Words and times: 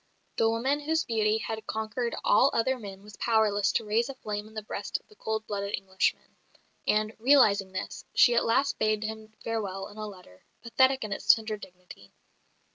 The 0.37 0.49
woman 0.49 0.79
whose 0.79 1.03
beauty 1.05 1.37
had 1.37 1.67
conquered 1.67 2.15
all 2.23 2.49
other 2.55 2.79
men 2.79 3.03
was 3.03 3.17
powerless 3.17 3.71
to 3.73 3.85
raise 3.85 4.09
a 4.09 4.15
flame 4.15 4.47
in 4.47 4.55
the 4.55 4.63
breast 4.63 4.99
of 4.99 5.07
the 5.07 5.15
cold 5.15 5.45
blooded 5.45 5.75
Englishman; 5.77 6.37
and, 6.87 7.15
realising 7.19 7.71
this, 7.71 8.03
she 8.15 8.33
at 8.33 8.43
last 8.43 8.79
bade 8.79 9.03
him 9.03 9.35
farewell 9.43 9.87
in 9.89 9.97
a 9.97 10.07
letter, 10.07 10.43
pathetic 10.63 11.03
in 11.03 11.13
its 11.13 11.31
tender 11.31 11.55
dignity. 11.55 12.15